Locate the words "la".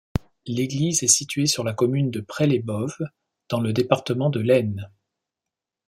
1.63-1.75